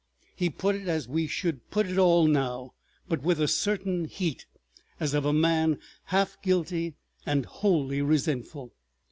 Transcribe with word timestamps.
He 0.35 0.49
put 0.49 0.73
it 0.73 0.87
as 0.87 1.07
we 1.07 1.27
should 1.27 1.69
put 1.69 1.85
it 1.85 1.99
all 1.99 2.25
now, 2.25 2.71
but 3.07 3.21
with 3.21 3.39
a 3.39 3.47
certain 3.47 4.05
heat 4.05 4.47
as 4.99 5.13
of 5.13 5.25
a 5.25 5.31
man 5.31 5.77
half 6.05 6.41
guilty 6.41 6.95
and 7.23 7.45
wholly 7.45 8.01
resentful. 8.01 8.73